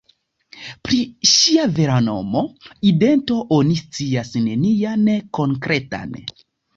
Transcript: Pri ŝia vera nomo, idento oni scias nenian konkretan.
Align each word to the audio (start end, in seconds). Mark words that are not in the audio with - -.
Pri 0.87 0.97
ŝia 1.31 1.65
vera 1.79 1.97
nomo, 2.05 2.41
idento 2.91 3.37
oni 3.57 3.77
scias 3.81 4.31
nenian 4.47 5.05
konkretan. 5.39 6.17